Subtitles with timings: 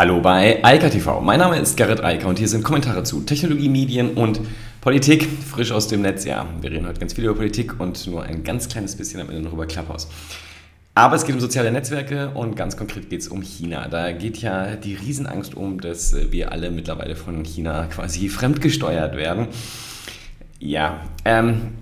[0.00, 1.20] Hallo bei Eika TV.
[1.20, 4.40] Mein Name ist Gerrit Eiker und hier sind Kommentare zu Technologie, Medien und
[4.80, 6.24] Politik, frisch aus dem Netz.
[6.24, 9.28] Ja, wir reden heute ganz viel über Politik und nur ein ganz kleines bisschen am
[9.28, 10.08] Ende noch über Clubhouse.
[10.94, 13.88] Aber es geht um soziale Netzwerke und ganz konkret geht es um China.
[13.88, 19.48] Da geht ja die Riesenangst um, dass wir alle mittlerweile von China quasi fremdgesteuert werden.
[20.60, 21.74] Ja, ähm,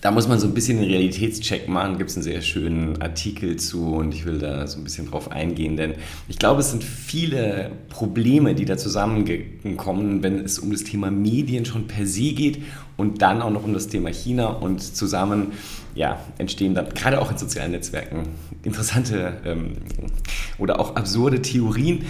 [0.00, 1.98] da muss man so ein bisschen den Realitätscheck machen.
[1.98, 5.30] Gibt es einen sehr schönen Artikel zu und ich will da so ein bisschen drauf
[5.30, 5.94] eingehen, denn
[6.28, 11.64] ich glaube, es sind viele Probleme, die da zusammenkommen, wenn es um das Thema Medien
[11.64, 12.62] schon per se geht
[12.96, 15.52] und dann auch noch um das Thema China und zusammen
[15.94, 18.28] ja, entstehen dann gerade auch in sozialen Netzwerken
[18.62, 19.72] interessante ähm,
[20.58, 22.04] oder auch absurde Theorien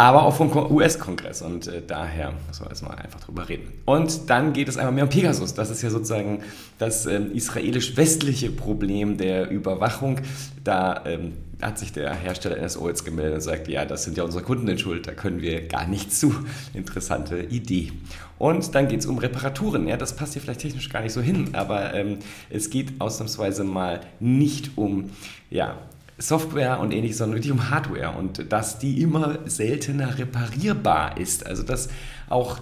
[0.00, 3.70] aber auch vom US-Kongress und äh, daher müssen wir jetzt mal einfach drüber reden.
[3.84, 5.52] Und dann geht es einmal mehr um Pegasus.
[5.52, 6.42] Das ist ja sozusagen
[6.78, 10.20] das ähm, israelisch-westliche Problem der Überwachung.
[10.64, 14.24] Da ähm, hat sich der Hersteller NSO jetzt gemeldet und sagt, ja, das sind ja
[14.24, 16.34] unsere Kunden in Schuld, da können wir gar nichts zu.
[16.72, 17.92] Interessante Idee.
[18.38, 19.86] Und dann geht es um Reparaturen.
[19.86, 23.64] Ja, das passt hier vielleicht technisch gar nicht so hin, aber ähm, es geht ausnahmsweise
[23.64, 25.10] mal nicht um
[25.50, 25.76] ja,
[26.20, 31.46] Software und ähnliches, sondern wirklich um Hardware und dass die immer seltener reparierbar ist.
[31.46, 31.88] Also dass
[32.28, 32.60] auch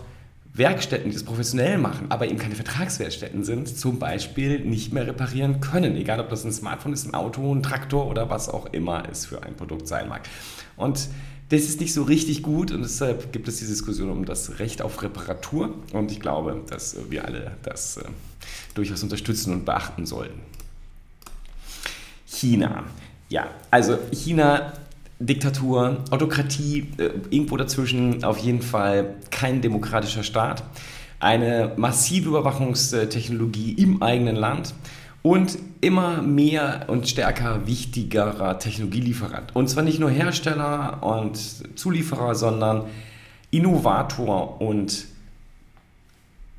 [0.55, 5.61] Werkstätten, die das professionell machen, aber eben keine Vertragswerkstätten sind, zum Beispiel nicht mehr reparieren
[5.61, 5.97] können.
[5.97, 9.27] Egal, ob das ein Smartphone ist, ein Auto, ein Traktor oder was auch immer es
[9.27, 10.23] für ein Produkt sein mag.
[10.77, 11.09] Und
[11.51, 14.83] das ist nicht so richtig gut und deshalb gibt es die Diskussion um das Recht
[14.83, 18.05] auf Reparatur und ich glaube, dass wir alle das äh,
[18.75, 20.41] durchaus unterstützen und beachten sollten.
[22.27, 22.85] China.
[23.29, 24.73] Ja, also China,
[25.19, 30.63] Diktatur, Autokratie, äh, irgendwo dazwischen auf jeden Fall kein demokratischer Staat.
[31.21, 34.75] Eine massive Überwachungstechnologie im eigenen Land
[35.23, 39.55] und immer mehr und stärker wichtigerer Technologielieferant.
[39.55, 41.37] Und zwar nicht nur Hersteller und
[41.79, 42.85] Zulieferer, sondern
[43.51, 45.07] Innovator und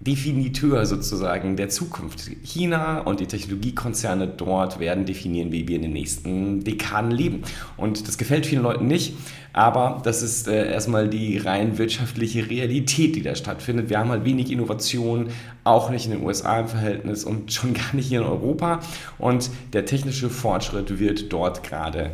[0.01, 2.31] Definiteur sozusagen der Zukunft.
[2.43, 7.43] China und die Technologiekonzerne dort werden definieren, wie wir in den nächsten Dekaden leben.
[7.75, 9.13] Und das gefällt vielen Leuten nicht,
[9.51, 13.89] aber das ist äh, erstmal die rein wirtschaftliche Realität, die da stattfindet.
[13.89, 15.31] Wir haben halt wenig Innovation,
[15.65, 18.79] auch nicht in den USA im Verhältnis und schon gar nicht hier in Europa.
[19.17, 22.11] Und der technische Fortschritt wird dort gerade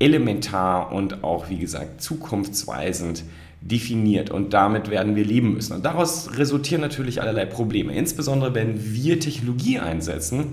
[0.00, 3.22] elementar und auch, wie gesagt, zukunftsweisend
[3.60, 5.74] definiert und damit werden wir leben müssen.
[5.74, 10.52] Und daraus resultieren natürlich allerlei Probleme, insbesondere wenn wir Technologie einsetzen,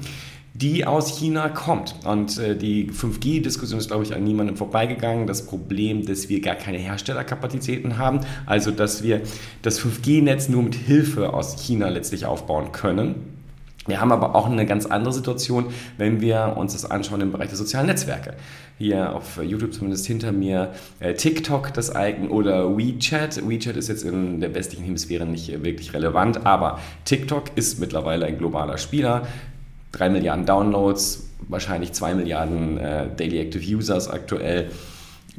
[0.54, 1.96] die aus China kommt.
[2.04, 5.28] Und äh, die 5G-Diskussion ist, glaube ich, an niemandem vorbeigegangen.
[5.28, 9.22] Das Problem, dass wir gar keine Herstellerkapazitäten haben, also dass wir
[9.62, 13.37] das 5G-Netz nur mit Hilfe aus China letztlich aufbauen können.
[13.88, 15.68] Wir haben aber auch eine ganz andere Situation,
[15.98, 18.34] wenn wir uns das anschauen im Bereich der sozialen Netzwerke.
[18.78, 23.48] Hier auf YouTube zumindest hinter mir äh, TikTok, das Icon oder WeChat.
[23.48, 28.38] WeChat ist jetzt in der westlichen Hemisphäre nicht wirklich relevant, aber TikTok ist mittlerweile ein
[28.38, 29.26] globaler Spieler.
[29.94, 34.70] Drei Milliarden Downloads, wahrscheinlich zwei Milliarden äh, Daily Active Users aktuell.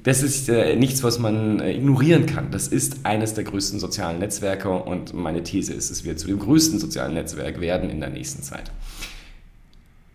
[0.08, 2.50] Das ist äh, nichts, was man äh, ignorieren kann.
[2.50, 6.38] Das ist eines der größten sozialen Netzwerke und meine These ist, es wird zu dem
[6.38, 8.70] größten sozialen Netzwerk werden in der nächsten Zeit.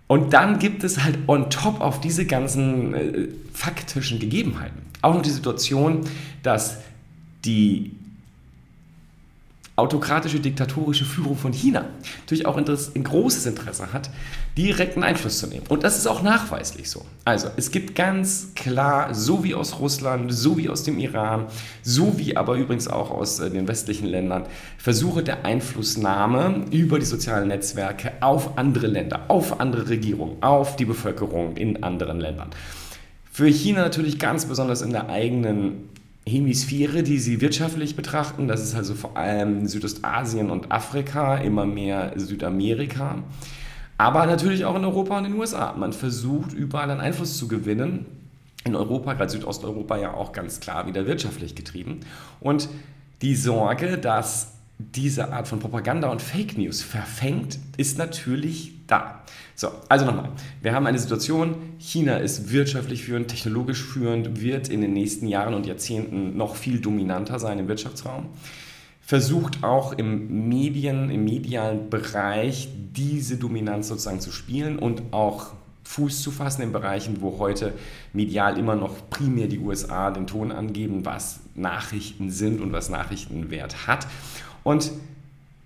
[0.08, 5.22] Und dann gibt es halt on top auf diese ganzen äh, faktischen Gegebenheiten auch noch
[5.22, 6.02] die Situation,
[6.42, 6.78] dass
[7.46, 7.92] die
[9.75, 11.85] autokratische, diktatorische Führung von China
[12.19, 14.11] natürlich auch ein großes Interesse hat,
[14.56, 15.66] direkten Einfluss zu nehmen.
[15.67, 17.03] Und das ist auch nachweislich so.
[17.25, 21.47] Also es gibt ganz klar, so wie aus Russland, so wie aus dem Iran,
[21.81, 24.45] so wie aber übrigens auch aus äh, den westlichen Ländern,
[24.78, 30.85] Versuche der Einflussnahme über die sozialen Netzwerke auf andere Länder, auf andere Regierungen, auf die
[30.85, 32.51] Bevölkerung in anderen Ländern.
[33.31, 35.90] Für China natürlich ganz besonders in der eigenen
[36.25, 38.47] Hemisphäre, die sie wirtschaftlich betrachten.
[38.47, 43.17] Das ist also vor allem Südostasien und Afrika, immer mehr Südamerika.
[43.97, 45.73] Aber natürlich auch in Europa und in den USA.
[45.73, 48.06] Man versucht überall einen Einfluss zu gewinnen.
[48.63, 52.00] In Europa, gerade Südosteuropa, ja auch ganz klar wieder wirtschaftlich getrieben.
[52.40, 52.69] Und
[53.22, 59.23] die Sorge, dass diese Art von Propaganda und Fake News verfängt, ist natürlich da.
[59.55, 60.29] So, also nochmal.
[60.61, 65.53] Wir haben eine Situation, China ist wirtschaftlich führend, technologisch führend, wird in den nächsten Jahren
[65.53, 68.28] und Jahrzehnten noch viel dominanter sein im Wirtschaftsraum.
[69.01, 75.51] Versucht auch im Medien, im medialen Bereich diese Dominanz sozusagen zu spielen und auch
[75.84, 77.73] Fuß zu fassen in Bereichen, wo heute
[78.13, 83.87] medial immer noch primär die USA den Ton angeben, was Nachrichten sind und was Nachrichtenwert
[83.87, 84.07] hat.
[84.63, 84.91] Und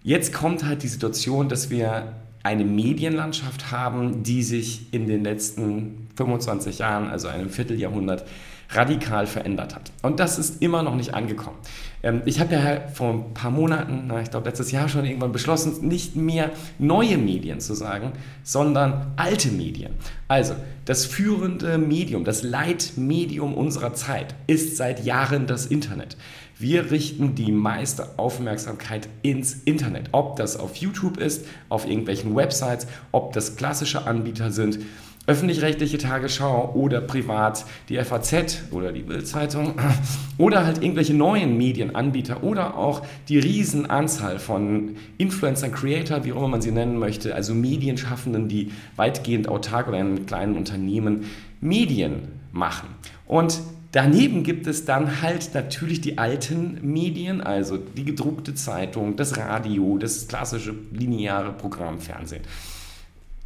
[0.03, 2.13] jetzt kommt halt die Situation, dass wir
[2.47, 8.25] eine Medienlandschaft haben, die sich in den letzten 25 Jahren, also einem Vierteljahrhundert,
[8.69, 9.91] radikal verändert hat.
[10.01, 11.57] Und das ist immer noch nicht angekommen.
[12.03, 15.31] Ähm, ich habe ja vor ein paar Monaten, na, ich glaube letztes Jahr schon irgendwann
[15.31, 18.13] beschlossen, nicht mehr neue Medien zu sagen,
[18.43, 19.93] sondern alte Medien.
[20.27, 20.53] Also
[20.85, 26.17] das führende Medium, das Leitmedium unserer Zeit ist seit Jahren das Internet.
[26.59, 30.09] Wir richten die meiste Aufmerksamkeit ins Internet.
[30.11, 34.79] Ob das auf YouTube ist, auf irgendwelchen Websites, ob das klassische Anbieter sind
[35.27, 39.73] öffentlich-rechtliche Tagesschau oder privat die FAZ oder die Bildzeitung
[40.37, 46.47] oder halt irgendwelche neuen Medienanbieter oder auch die Riesenanzahl von Influencern, Creator, wie auch immer
[46.47, 51.25] man sie nennen möchte, also Medienschaffenden, die weitgehend autark oder in kleinen Unternehmen
[51.59, 52.87] Medien machen.
[53.25, 53.59] Und
[53.97, 59.97] Daneben gibt es dann halt natürlich die alten Medien, also die gedruckte Zeitung, das Radio,
[59.97, 62.43] das klassische lineare Programm Fernsehen.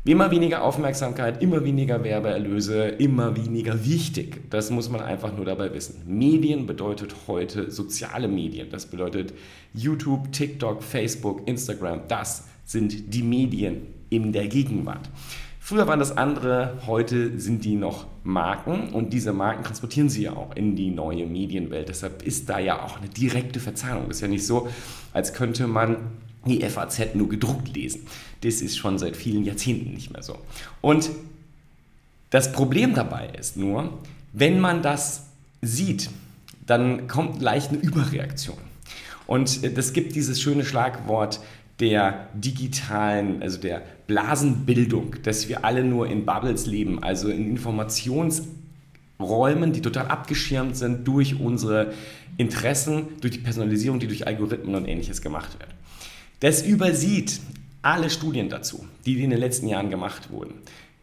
[0.03, 4.42] Immer weniger Aufmerksamkeit, immer weniger Werbeerlöse, immer weniger wichtig.
[4.50, 6.01] Das muss man einfach nur dabei wissen.
[6.06, 8.69] Medien bedeutet heute soziale Medien.
[8.69, 9.33] Das bedeutet
[9.74, 12.01] YouTube, TikTok, Facebook, Instagram.
[12.09, 15.09] Das sind die Medien in der Gegenwart.
[15.71, 20.33] Früher waren das andere, heute sind die noch Marken und diese Marken transportieren sie ja
[20.33, 21.88] auch in die neue Medienwelt.
[21.88, 24.09] Deshalb ist da ja auch eine direkte Verzahnung.
[24.09, 24.68] Das ist ja nicht so,
[25.13, 25.95] als könnte man
[26.45, 28.06] die FAZ nur gedruckt lesen.
[28.41, 30.39] Das ist schon seit vielen Jahrzehnten nicht mehr so.
[30.81, 31.09] Und
[32.31, 33.97] das Problem dabei ist nur,
[34.33, 35.27] wenn man das
[35.62, 36.09] sieht,
[36.65, 38.57] dann kommt leicht eine Überreaktion.
[39.25, 41.39] Und das gibt dieses schöne Schlagwort
[41.81, 49.73] der digitalen, also der Blasenbildung, dass wir alle nur in Bubbles leben, also in Informationsräumen,
[49.73, 51.93] die total abgeschirmt sind durch unsere
[52.37, 55.69] Interessen, durch die Personalisierung, die durch Algorithmen und ähnliches gemacht wird.
[56.39, 57.41] Das übersieht
[57.81, 60.53] alle Studien dazu, die in den letzten Jahren gemacht wurden.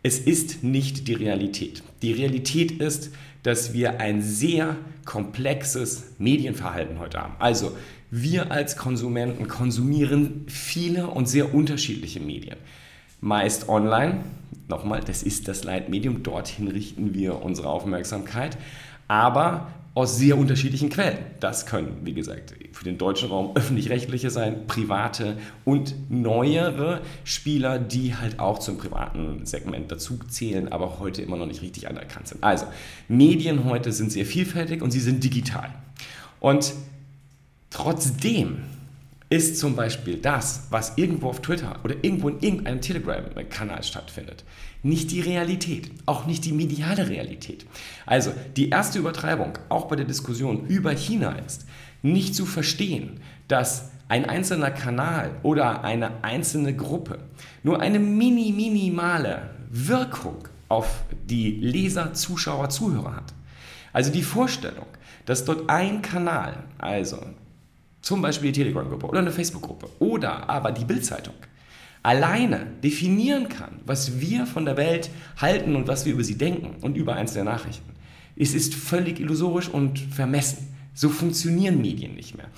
[0.02, 1.82] Es ist nicht die Realität.
[2.02, 3.10] Die Realität ist,
[3.42, 7.34] dass wir ein sehr komplexes Medienverhalten heute haben.
[7.40, 7.72] Also
[8.10, 12.56] wir als Konsumenten konsumieren viele und sehr unterschiedliche Medien.
[13.20, 14.20] Meist online.
[14.68, 16.22] Nochmal, das ist das Leitmedium.
[16.22, 18.56] Dorthin richten wir unsere Aufmerksamkeit.
[19.08, 19.68] Aber
[19.98, 21.18] aus sehr unterschiedlichen Quellen.
[21.40, 28.14] Das können, wie gesagt, für den deutschen Raum öffentlich-rechtliche sein, private und neuere Spieler, die
[28.14, 32.44] halt auch zum privaten Segment dazu zählen, aber heute immer noch nicht richtig anerkannt sind.
[32.44, 32.66] Also,
[33.08, 35.70] Medien heute sind sehr vielfältig und sie sind digital.
[36.38, 36.74] Und
[37.70, 38.64] trotzdem
[39.30, 44.44] ist zum Beispiel das, was irgendwo auf Twitter oder irgendwo in irgendeinem Telegram-Kanal stattfindet,
[44.82, 47.66] nicht die Realität, auch nicht die mediale Realität.
[48.06, 51.66] Also die erste Übertreibung, auch bei der Diskussion über China ist,
[52.00, 57.18] nicht zu verstehen, dass ein einzelner Kanal oder eine einzelne Gruppe
[57.62, 63.34] nur eine mini, minimale Wirkung auf die Leser, Zuschauer, Zuhörer hat.
[63.92, 64.86] Also die Vorstellung,
[65.26, 67.18] dass dort ein Kanal, also
[68.00, 71.34] zum Beispiel die Telegram-Gruppe oder eine Facebook-Gruppe oder aber die Bild-Zeitung,
[72.02, 76.76] alleine definieren kann, was wir von der Welt halten und was wir über sie denken
[76.82, 77.92] und über einzelne Nachrichten.
[78.36, 80.74] Es ist völlig illusorisch und vermessen.
[80.94, 82.48] So funktionieren Medien nicht mehr.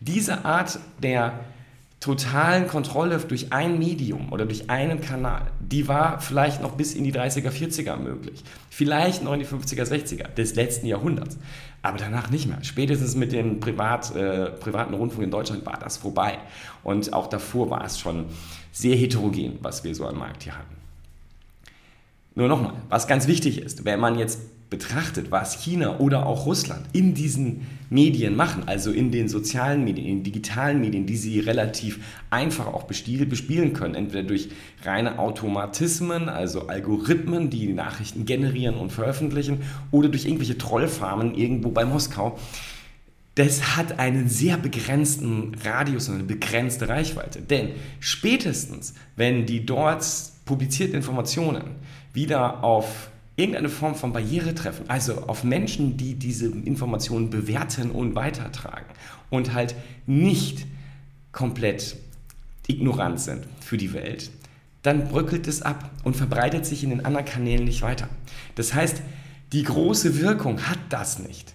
[0.00, 1.40] Diese Art der
[2.00, 7.04] totalen Kontrolle durch ein Medium oder durch einen Kanal, die war vielleicht noch bis in
[7.04, 8.44] die 30er, 40er möglich.
[8.70, 11.38] Vielleicht noch in die 50er, 60er des letzten Jahrhunderts.
[11.82, 12.62] Aber danach nicht mehr.
[12.62, 16.38] Spätestens mit dem Privat, äh, privaten Rundfunk in Deutschland war das vorbei.
[16.82, 18.26] Und auch davor war es schon
[18.72, 20.76] sehr heterogen, was wir so am Markt hier hatten.
[22.34, 26.86] Nur nochmal, was ganz wichtig ist, wenn man jetzt betrachtet, was China oder auch Russland
[26.92, 31.38] in diesen Medien machen, also in den sozialen Medien, in den digitalen Medien, die sie
[31.38, 34.48] relativ einfach auch bespielen können, entweder durch
[34.82, 41.84] reine Automatismen, also Algorithmen, die Nachrichten generieren und veröffentlichen, oder durch irgendwelche Trollfarmen irgendwo bei
[41.84, 42.36] Moskau.
[43.36, 47.40] Das hat einen sehr begrenzten Radius und eine begrenzte Reichweite.
[47.40, 47.70] Denn
[48.00, 50.04] spätestens, wenn die dort
[50.46, 51.62] publizierten Informationen
[52.14, 58.14] wieder auf irgendeine Form von Barriere treffen, also auf Menschen, die diese Informationen bewerten und
[58.14, 58.86] weitertragen
[59.30, 59.74] und halt
[60.06, 60.66] nicht
[61.32, 61.96] komplett
[62.66, 64.30] ignorant sind für die Welt,
[64.82, 68.08] dann bröckelt es ab und verbreitet sich in den anderen Kanälen nicht weiter.
[68.54, 69.02] Das heißt,
[69.52, 71.54] die große Wirkung hat das nicht.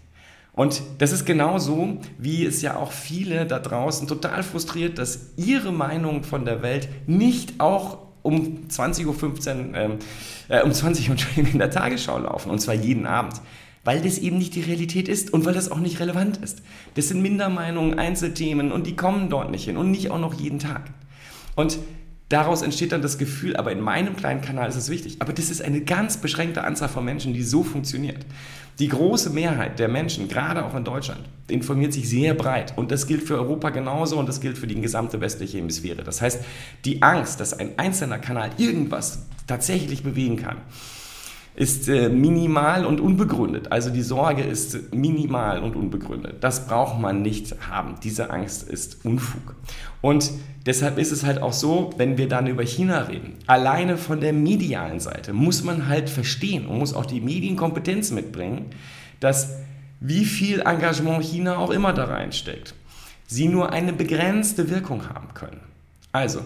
[0.54, 5.72] Und das ist genauso, wie es ja auch viele da draußen total frustriert, dass ihre
[5.72, 10.00] Meinung von der Welt nicht auch um 20.15 Uhr, ähm,
[10.48, 12.50] äh, um 20 Uhr in der Tagesschau laufen.
[12.50, 13.42] Und zwar jeden Abend.
[13.84, 16.62] Weil das eben nicht die Realität ist und weil das auch nicht relevant ist.
[16.94, 20.60] Das sind Mindermeinungen, Einzelthemen und die kommen dort nicht hin und nicht auch noch jeden
[20.60, 20.92] Tag.
[21.56, 21.80] Und
[22.30, 25.18] daraus entsteht dann das Gefühl, aber in meinem kleinen Kanal ist es wichtig.
[25.20, 28.24] Aber das ist eine ganz beschränkte Anzahl von Menschen, die so funktioniert.
[28.80, 32.74] Die große Mehrheit der Menschen, gerade auch in Deutschland, informiert sich sehr breit.
[32.78, 36.04] Und das gilt für Europa genauso und das gilt für die gesamte westliche Hemisphäre.
[36.04, 36.44] Das heißt,
[36.86, 40.58] die Angst, dass ein einzelner Kanal irgendwas tatsächlich bewegen kann,
[41.56, 43.72] ist äh, minimal und unbegründet.
[43.72, 46.44] Also die Sorge ist minimal und unbegründet.
[46.44, 47.96] Das braucht man nicht haben.
[48.04, 49.56] Diese Angst ist Unfug.
[50.02, 50.32] Und
[50.66, 54.34] deshalb ist es halt auch so, wenn wir dann über China reden, alleine von der
[54.34, 58.68] medialen Seite muss man halt verstehen und muss auch die Medienkompetenz mitbringen,
[59.20, 59.58] dass
[60.00, 62.74] wie viel Engagement China auch immer da reinsteckt,
[63.28, 65.62] sie nur eine begrenzte Wirkung haben können.
[66.12, 66.42] Also,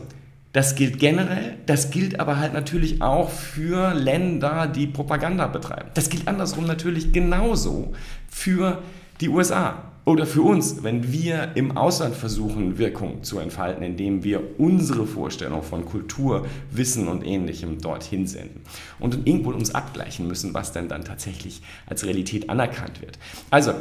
[0.55, 5.89] das gilt generell, das gilt aber halt natürlich auch für Länder, die Propaganda betreiben.
[5.95, 7.91] Das gilt andersrum natürlich genauso
[8.29, 8.81] für
[9.19, 14.41] die USA oder für uns, wenn wir im Ausland versuchen, Wirkung zu entfalten, indem wir
[14.57, 18.61] unsere Vorstellung von Kultur, Wissen und Ähnlichem dorthin senden
[18.97, 23.19] und irgendwo uns abgleichen müssen, was denn dann tatsächlich als Realität anerkannt wird.
[23.49, 23.73] Also,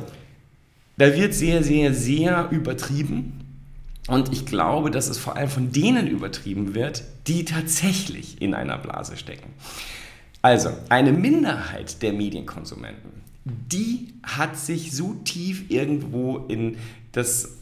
[0.97, 3.44] da wird sehr, sehr, sehr übertrieben
[4.09, 8.77] und ich glaube, dass es vor allem von denen übertrieben wird, die tatsächlich in einer
[8.79, 9.55] Blase stecken.
[10.43, 13.11] Also, eine Minderheit der Medienkonsumenten,
[13.45, 16.77] die hat sich so tief irgendwo in
[17.13, 17.57] das,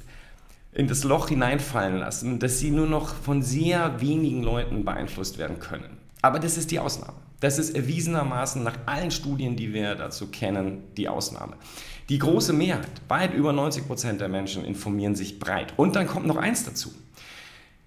[0.72, 5.60] in das Loch hineinfallen lassen, dass sie nur noch von sehr wenigen Leuten beeinflusst werden
[5.60, 5.96] können.
[6.22, 7.18] Aber das ist die Ausnahme.
[7.38, 11.54] Das ist erwiesenermaßen nach allen Studien, die wir dazu kennen, die Ausnahme.
[12.08, 15.74] Die große Mehrheit, weit über 90 Prozent der Menschen informieren sich breit.
[15.76, 16.90] Und dann kommt noch eins dazu.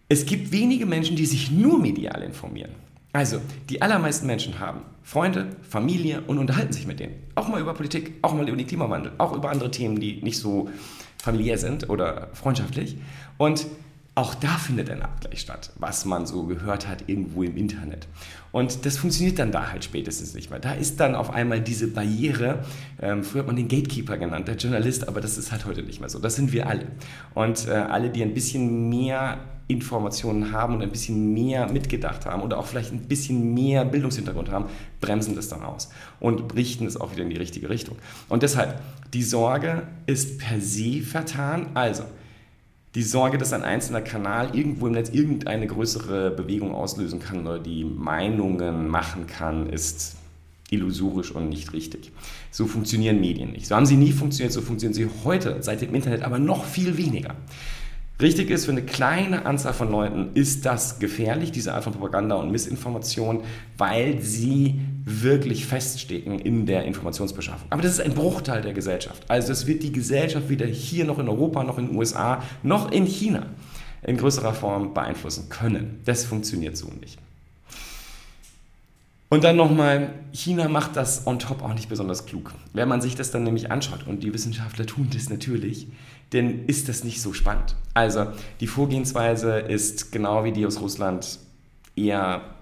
[0.07, 2.72] Es gibt wenige Menschen, die sich nur medial informieren.
[3.12, 7.15] Also, die allermeisten Menschen haben Freunde, Familie und unterhalten sich mit denen.
[7.36, 10.38] Auch mal über Politik, auch mal über den Klimawandel, auch über andere Themen, die nicht
[10.38, 10.69] so
[11.17, 12.98] familiär sind oder freundschaftlich.
[13.38, 13.67] Und
[14.15, 18.07] auch da findet ein Abgleich statt, was man so gehört hat irgendwo im Internet.
[18.53, 20.60] Und das funktioniert dann da halt spätestens nicht mehr.
[20.60, 22.63] Da ist dann auf einmal diese Barriere,
[23.01, 26.00] ähm, früher hat man den Gatekeeper genannt, der Journalist, aber das ist halt heute nicht
[26.00, 26.19] mehr so.
[26.19, 26.88] Das sind wir alle.
[27.34, 32.41] Und äh, alle, die ein bisschen mehr Informationen haben und ein bisschen mehr mitgedacht haben
[32.41, 34.67] oder auch vielleicht ein bisschen mehr Bildungshintergrund haben,
[35.01, 35.89] bremsen das dann aus
[36.22, 37.98] und richten es auch wieder in die richtige Richtung.
[38.29, 38.79] Und deshalb,
[39.13, 41.67] die Sorge ist per se vertan.
[41.74, 42.03] Also,
[42.95, 47.59] die Sorge, dass ein einzelner Kanal irgendwo im Netz irgendeine größere Bewegung auslösen kann oder
[47.59, 50.15] die Meinungen machen kann, ist
[50.69, 52.11] illusorisch und nicht richtig.
[52.51, 53.67] So funktionieren Medien nicht.
[53.67, 56.97] So haben sie nie funktioniert, so funktionieren sie heute seit dem Internet aber noch viel
[56.97, 57.35] weniger.
[58.21, 62.35] Richtig ist, für eine kleine Anzahl von Leuten ist das gefährlich, diese Art von Propaganda
[62.35, 63.41] und Missinformation,
[63.77, 67.67] weil sie wirklich feststecken in der Informationsbeschaffung.
[67.69, 69.24] Aber das ist ein Bruchteil der Gesellschaft.
[69.27, 72.91] Also es wird die Gesellschaft weder hier noch in Europa, noch in den USA, noch
[72.91, 73.45] in China
[74.01, 76.01] in größerer Form beeinflussen können.
[76.05, 77.17] Das funktioniert so nicht.
[79.29, 82.53] Und dann nochmal, China macht das on top auch nicht besonders klug.
[82.74, 85.88] Wenn man sich das dann nämlich anschaut, und die Wissenschaftler tun das natürlich,
[86.29, 87.75] dann ist das nicht so spannend.
[87.93, 88.27] Also
[88.59, 91.39] die Vorgehensweise ist genau wie die aus Russland
[91.95, 92.54] eher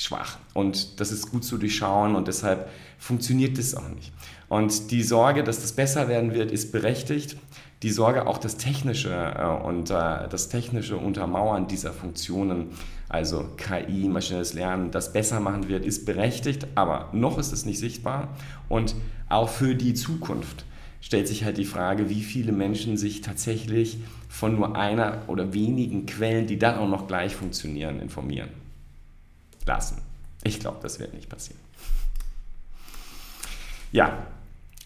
[0.00, 0.38] schwach.
[0.54, 4.12] Und das ist gut zu durchschauen und deshalb funktioniert das auch nicht.
[4.48, 7.36] Und die Sorge, dass das besser werden wird, ist berechtigt.
[7.82, 12.68] Die Sorge, auch das technische äh, und äh, das technische Untermauern dieser Funktionen,
[13.08, 17.78] also KI, maschinelles Lernen, das besser machen wird, ist berechtigt, aber noch ist es nicht
[17.78, 18.28] sichtbar.
[18.68, 18.94] Und
[19.28, 20.64] auch für die Zukunft
[21.00, 26.06] stellt sich halt die Frage, wie viele Menschen sich tatsächlich von nur einer oder wenigen
[26.06, 28.50] Quellen, die dann auch noch gleich funktionieren, informieren
[29.70, 30.02] lassen.
[30.42, 31.60] Ich glaube, das wird nicht passieren.
[33.92, 34.26] Ja,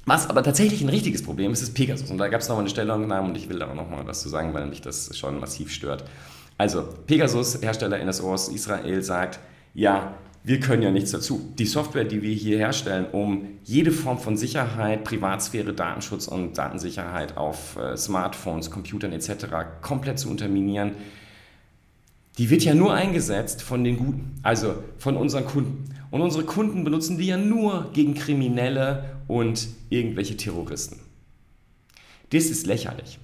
[0.06, 2.10] was aber tatsächlich ein richtiges Problem ist, ist Pegasus.
[2.10, 4.28] Und da gab es nochmal eine Stellungnahme und ich will da noch mal was zu
[4.28, 6.04] sagen, weil mich das schon massiv stört.
[6.58, 9.40] Also, Pegasus, Hersteller NSO aus Israel, sagt,
[9.72, 10.14] ja,
[10.44, 11.54] wir können ja nichts dazu.
[11.58, 17.38] Die Software, die wir hier herstellen, um jede Form von Sicherheit, Privatsphäre, Datenschutz und Datensicherheit
[17.38, 19.46] auf äh, Smartphones, Computern etc.
[19.80, 20.92] komplett zu unterminieren,
[22.38, 25.84] die wird ja nur eingesetzt von den Guten, also von unseren Kunden.
[26.10, 31.00] Und unsere Kunden benutzen die ja nur gegen Kriminelle und irgendwelche Terroristen.
[32.30, 33.18] Das ist lächerlich.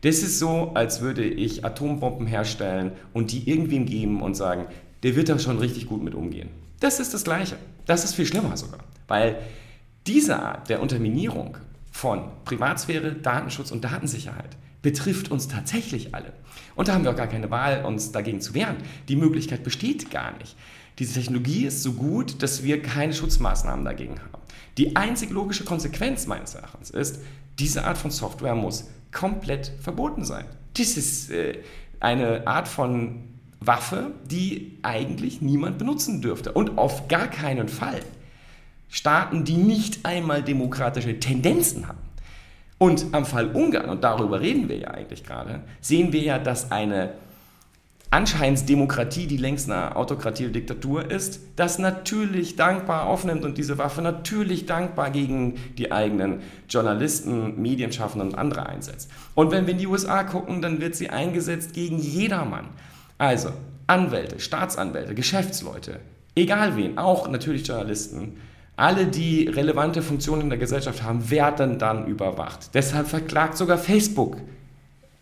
[0.00, 4.66] Das ist so, als würde ich Atombomben herstellen und die irgendwem geben und sagen,
[5.02, 6.50] der wird da schon richtig gut mit umgehen.
[6.80, 7.56] Das ist das Gleiche.
[7.86, 8.80] Das ist viel schlimmer sogar.
[9.08, 9.40] Weil
[10.06, 11.56] diese Art der Unterminierung
[11.90, 16.32] von Privatsphäre, Datenschutz und Datensicherheit betrifft uns tatsächlich alle.
[16.74, 18.76] Und da haben wir auch gar keine Wahl, uns dagegen zu wehren.
[19.08, 20.56] Die Möglichkeit besteht gar nicht.
[20.98, 24.42] Diese Technologie ist so gut, dass wir keine Schutzmaßnahmen dagegen haben.
[24.76, 27.20] Die einzig logische Konsequenz meines Erachtens ist,
[27.58, 30.44] diese Art von Software muss komplett verboten sein.
[30.74, 31.58] Das ist äh,
[32.00, 33.24] eine Art von
[33.60, 36.52] Waffe, die eigentlich niemand benutzen dürfte.
[36.52, 38.00] Und auf gar keinen Fall
[38.88, 41.98] Staaten, die nicht einmal demokratische Tendenzen haben.
[42.78, 46.70] Und am Fall Ungarn, und darüber reden wir ja eigentlich gerade, sehen wir ja, dass
[46.70, 47.10] eine
[48.10, 53.76] anscheinend Demokratie, die längst eine Autokratie oder Diktatur ist, das natürlich dankbar aufnimmt und diese
[53.76, 59.10] Waffe natürlich dankbar gegen die eigenen Journalisten, Medienschaffenden und andere einsetzt.
[59.34, 62.68] Und wenn wir in die USA gucken, dann wird sie eingesetzt gegen jedermann.
[63.18, 63.50] Also
[63.86, 66.00] Anwälte, Staatsanwälte, Geschäftsleute,
[66.34, 68.38] egal wen, auch natürlich Journalisten,
[68.78, 72.70] alle, die relevante Funktionen in der Gesellschaft haben, werden dann überwacht.
[72.74, 74.38] Deshalb verklagt sogar Facebook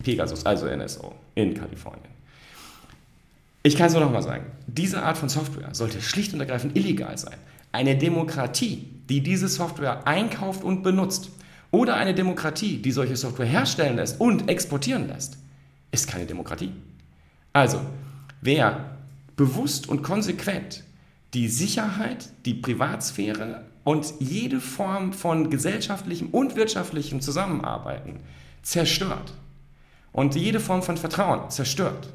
[0.03, 2.11] Pegasus, also NSO, in Kalifornien.
[3.63, 7.17] Ich kann es nur nochmal sagen, diese Art von Software sollte schlicht und ergreifend illegal
[7.17, 7.35] sein.
[7.71, 11.31] Eine Demokratie, die diese Software einkauft und benutzt,
[11.71, 15.37] oder eine Demokratie, die solche Software herstellen lässt und exportieren lässt,
[15.91, 16.71] ist keine Demokratie.
[17.51, 17.81] Also,
[18.41, 18.97] wer
[19.35, 20.83] bewusst und konsequent
[21.33, 28.19] die Sicherheit, die Privatsphäre und jede Form von gesellschaftlichem und wirtschaftlichem Zusammenarbeiten
[28.61, 29.33] zerstört
[30.11, 32.09] und jede Form von Vertrauen zerstört,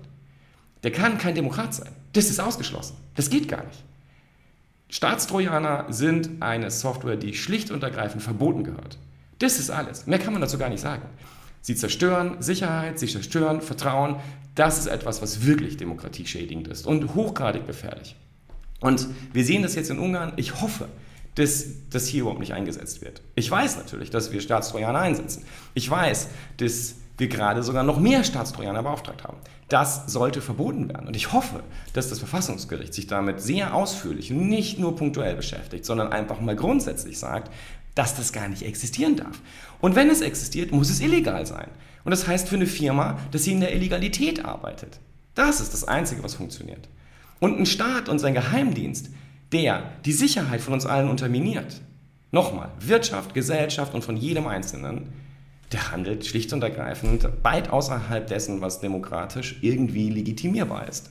[0.82, 1.92] der kann kein Demokrat sein.
[2.12, 2.96] Das ist ausgeschlossen.
[3.14, 3.84] Das geht gar nicht.
[4.88, 8.98] Staatstrojaner sind eine Software, die schlicht und ergreifend verboten gehört.
[9.38, 10.06] Das ist alles.
[10.06, 11.02] Mehr kann man dazu gar nicht sagen.
[11.62, 14.16] Sie zerstören Sicherheit, sie zerstören Vertrauen.
[14.54, 18.16] Das ist etwas, was wirklich demokratieschädigend ist und hochgradig gefährlich.
[18.82, 20.34] Und wir sehen das jetzt in Ungarn.
[20.36, 20.88] Ich hoffe,
[21.36, 23.22] dass das hier überhaupt nicht eingesetzt wird.
[23.34, 25.44] Ich weiß natürlich, dass wir Staatstrojaner einsetzen.
[25.72, 29.38] Ich weiß, dass wir gerade sogar noch mehr Staatstrojaner beauftragt haben.
[29.68, 31.06] Das sollte verboten werden.
[31.06, 31.62] Und ich hoffe,
[31.94, 37.18] dass das Verfassungsgericht sich damit sehr ausführlich nicht nur punktuell beschäftigt, sondern einfach mal grundsätzlich
[37.18, 37.50] sagt,
[37.94, 39.40] dass das gar nicht existieren darf.
[39.80, 41.68] Und wenn es existiert, muss es illegal sein.
[42.04, 44.98] Und das heißt für eine Firma, dass sie in der Illegalität arbeitet.
[45.34, 46.88] Das ist das Einzige, was funktioniert.
[47.42, 49.10] Und ein Staat und sein Geheimdienst,
[49.50, 51.80] der die Sicherheit von uns allen unterminiert,
[52.30, 55.08] nochmal, Wirtschaft, Gesellschaft und von jedem Einzelnen,
[55.72, 61.10] der handelt schlicht und ergreifend weit außerhalb dessen, was demokratisch irgendwie legitimierbar ist.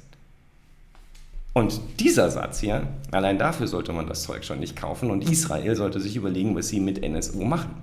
[1.52, 5.76] Und dieser Satz hier, allein dafür sollte man das Zeug schon nicht kaufen und Israel
[5.76, 7.74] sollte sich überlegen, was sie mit NSO machen.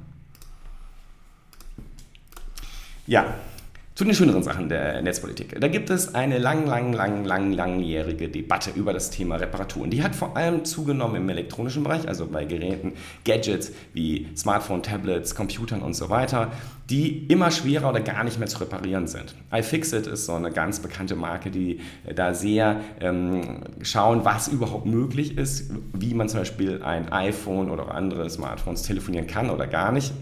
[3.07, 3.35] Ja,
[3.99, 5.61] zu den schöneren Sachen der Netzpolitik.
[5.61, 9.91] Da gibt es eine lang, lang, lang, lang, langjährige Debatte über das Thema Reparaturen.
[9.91, 12.93] Die hat vor allem zugenommen im elektronischen Bereich, also bei Geräten,
[13.25, 16.53] Gadgets wie Smartphone, Tablets, Computern und so weiter,
[16.89, 19.35] die immer schwerer oder gar nicht mehr zu reparieren sind.
[19.53, 21.81] iFixit ist so eine ganz bekannte Marke, die
[22.15, 27.93] da sehr ähm, schauen, was überhaupt möglich ist, wie man zum Beispiel ein iPhone oder
[27.93, 30.13] andere Smartphones telefonieren kann oder gar nicht.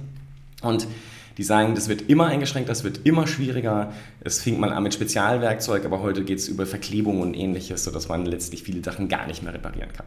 [0.62, 0.88] Und
[1.36, 3.92] die sagen, das wird immer eingeschränkt, das wird immer schwieriger.
[4.20, 8.08] Es fing mal an mit Spezialwerkzeug, aber heute geht es über Verklebung und ähnliches, sodass
[8.08, 10.06] man letztlich viele Sachen gar nicht mehr reparieren kann.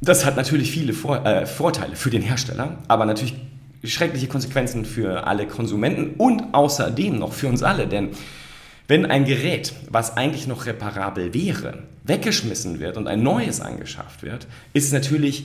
[0.00, 3.34] Das hat natürlich viele Vor äh, Vorteile für den Hersteller, aber natürlich
[3.84, 8.10] schreckliche Konsequenzen für alle Konsumenten und außerdem noch für uns alle, denn
[8.88, 14.48] wenn ein Gerät, was eigentlich noch reparabel wäre, weggeschmissen wird und ein neues angeschafft wird,
[14.72, 15.44] ist es natürlich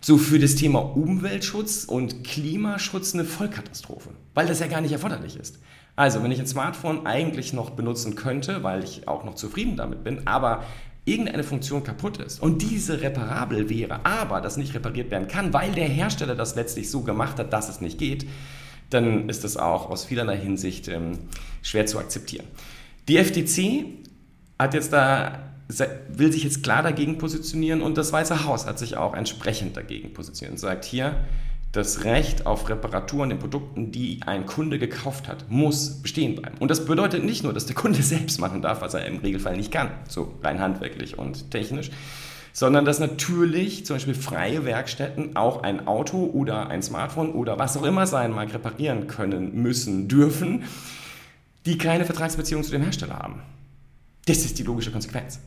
[0.00, 5.36] so für das Thema Umweltschutz und Klimaschutz eine Vollkatastrophe, weil das ja gar nicht erforderlich
[5.36, 5.58] ist.
[5.96, 10.02] Also, wenn ich ein Smartphone eigentlich noch benutzen könnte, weil ich auch noch zufrieden damit
[10.02, 10.64] bin, aber
[11.04, 15.72] irgendeine Funktion kaputt ist und diese reparabel wäre, aber das nicht repariert werden kann, weil
[15.72, 18.26] der Hersteller das letztlich so gemacht hat, dass es nicht geht,
[18.90, 21.18] dann ist das auch aus vielerlei Hinsicht ähm,
[21.62, 22.46] schwer zu akzeptieren.
[23.08, 23.84] Die FTC
[24.58, 25.49] hat jetzt da
[26.08, 30.12] will sich jetzt klar dagegen positionieren und das Weiße Haus hat sich auch entsprechend dagegen
[30.12, 31.16] positioniert und sagt hier,
[31.72, 36.56] das Recht auf Reparatur an den Produkten, die ein Kunde gekauft hat, muss bestehen bleiben.
[36.58, 39.56] Und das bedeutet nicht nur, dass der Kunde selbst machen darf, was er im Regelfall
[39.56, 41.90] nicht kann, so rein handwerklich und technisch,
[42.52, 47.76] sondern dass natürlich zum Beispiel freie Werkstätten auch ein Auto oder ein Smartphone oder was
[47.76, 50.64] auch immer sein mag reparieren können, müssen, dürfen,
[51.66, 53.42] die keine Vertragsbeziehung zu dem Hersteller haben.
[54.26, 55.38] Das ist die logische Konsequenz.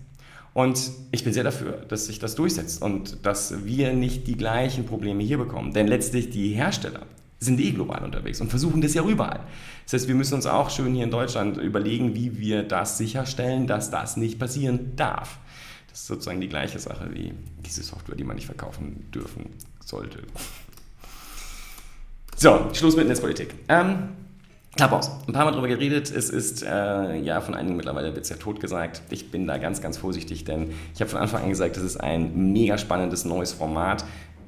[0.53, 4.85] Und ich bin sehr dafür, dass sich das durchsetzt und dass wir nicht die gleichen
[4.85, 5.73] Probleme hier bekommen.
[5.73, 7.07] Denn letztlich die Hersteller
[7.39, 9.41] sind eh global unterwegs und versuchen das ja überall.
[9.85, 13.67] Das heißt, wir müssen uns auch schön hier in Deutschland überlegen, wie wir das sicherstellen,
[13.67, 15.39] dass das nicht passieren darf.
[15.89, 17.33] Das ist sozusagen die gleiche Sache wie
[17.65, 19.49] diese Software, die man nicht verkaufen dürfen
[19.83, 20.19] sollte.
[22.35, 23.53] So, Schluss mit Netzpolitik.
[23.67, 24.09] Ähm,
[24.75, 26.09] Clubhouse, ein paar Mal darüber geredet.
[26.09, 29.03] Es ist, äh, ja, von einigen mittlerweile wird es ja tot gesagt.
[29.11, 31.97] Ich bin da ganz, ganz vorsichtig, denn ich habe von Anfang an gesagt, das ist
[31.97, 34.03] ein mega spannendes neues Format.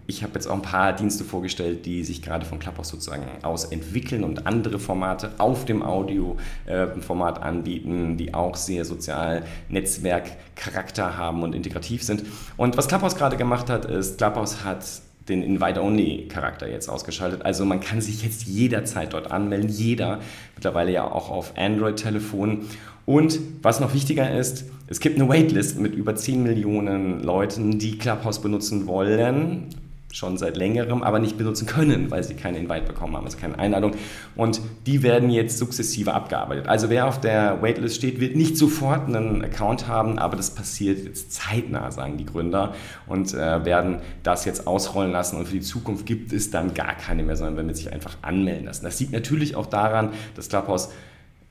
[0.07, 3.65] Ich habe jetzt auch ein paar Dienste vorgestellt, die sich gerade von Clubhouse sozusagen aus
[3.65, 11.43] entwickeln und andere Formate auf dem Audio-Format äh, anbieten, die auch sehr sozial Netzwerkcharakter haben
[11.43, 12.23] und integrativ sind.
[12.57, 14.83] Und was Clubhouse gerade gemacht hat, ist, Clubhouse hat
[15.29, 17.43] den Invite-Only-Charakter jetzt ausgeschaltet.
[17.43, 20.19] Also man kann sich jetzt jederzeit dort anmelden, jeder,
[20.55, 22.69] mittlerweile ja auch auf Android-Telefonen.
[23.05, 27.97] Und was noch wichtiger ist, es gibt eine Waitlist mit über 10 Millionen Leuten, die
[27.97, 29.69] Clubhouse benutzen wollen
[30.15, 33.59] schon seit längerem, aber nicht benutzen können, weil sie keine Invite bekommen haben, also keine
[33.59, 33.91] Einladung.
[34.37, 36.69] Und die werden jetzt sukzessive abgearbeitet.
[36.69, 41.03] Also wer auf der Waitlist steht, wird nicht sofort einen Account haben, aber das passiert
[41.03, 42.73] jetzt zeitnah, sagen die Gründer,
[43.07, 45.35] und äh, werden das jetzt ausrollen lassen.
[45.35, 48.67] Und für die Zukunft gibt es dann gar keine mehr, sondern werden sich einfach anmelden
[48.67, 48.85] lassen.
[48.85, 50.91] Das liegt natürlich auch daran, dass Clubhouse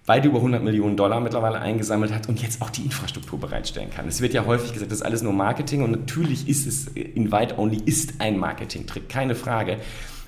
[0.07, 4.07] weit über 100 Millionen Dollar mittlerweile eingesammelt hat und jetzt auch die Infrastruktur bereitstellen kann.
[4.07, 7.81] Es wird ja häufig gesagt, das ist alles nur Marketing und natürlich ist es, Invite-Only
[7.87, 9.79] ist ein Marketing-Trick, keine Frage.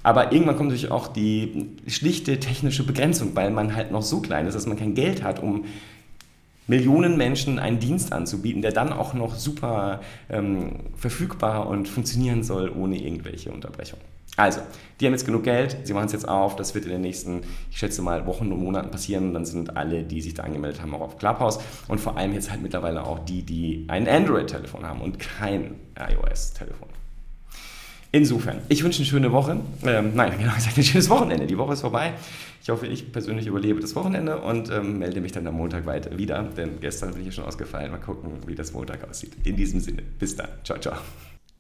[0.02, 4.46] Aber irgendwann kommt natürlich auch die schlichte technische Begrenzung, weil man halt noch so klein
[4.46, 5.64] ist, dass man kein Geld hat, um
[6.68, 12.70] Millionen Menschen einen Dienst anzubieten, der dann auch noch super ähm, verfügbar und funktionieren soll,
[12.70, 14.15] ohne irgendwelche Unterbrechungen.
[14.37, 14.61] Also,
[15.01, 17.42] die haben jetzt genug Geld, sie machen es jetzt auf, das wird in den nächsten,
[17.70, 19.35] ich schätze mal, Wochen und Monaten passieren.
[19.35, 21.59] Dann sind alle, die sich da angemeldet haben, auch auf Clubhouse.
[21.88, 26.88] Und vor allem jetzt halt mittlerweile auch die, die ein Android-Telefon haben und kein iOS-Telefon.
[28.12, 29.59] Insofern, ich wünsche eine schöne Woche.
[29.85, 31.46] Ähm, nein, genau gesagt, ein schönes Wochenende.
[31.46, 32.14] Die Woche ist vorbei.
[32.62, 36.16] Ich hoffe, ich persönlich überlebe das Wochenende und ähm, melde mich dann am Montag weiter
[36.16, 37.90] wieder, denn gestern bin ich ja schon ausgefallen.
[37.90, 39.37] Mal gucken, wie das Montag aussieht.
[39.44, 40.49] In diesem Sinne, bis dann.
[40.64, 40.96] Ciao, ciao.